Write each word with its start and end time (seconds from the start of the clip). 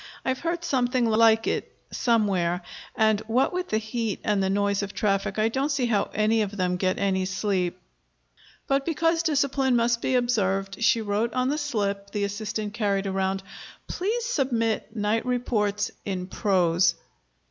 "I've 0.25 0.39
heard 0.39 0.63
something 0.63 1.05
like 1.07 1.45
it 1.45 1.75
somewhere, 1.91 2.61
and, 2.95 3.19
what 3.27 3.53
with 3.53 3.69
the 3.69 3.77
heat 3.77 4.19
and 4.23 4.41
the 4.41 4.49
noise 4.49 4.81
of 4.81 4.95
traffic, 4.95 5.37
I 5.37 5.47
don't 5.47 5.69
see 5.69 5.85
how 5.85 6.09
any 6.15 6.41
of 6.41 6.57
them 6.57 6.75
get 6.77 6.97
any 6.97 7.23
sleep." 7.25 7.77
But, 8.65 8.83
because 8.83 9.21
discipline 9.21 9.75
must 9.75 10.01
be 10.01 10.15
observed, 10.15 10.81
she 10.81 11.01
wrote 11.01 11.35
on 11.35 11.49
the 11.49 11.57
slip 11.59 12.09
the 12.13 12.23
assistant 12.23 12.73
carried 12.73 13.05
around: 13.05 13.43
"Please 13.85 14.25
submit 14.25 14.95
night 14.95 15.23
reports 15.23 15.91
in 16.03 16.25
prose." 16.25 16.95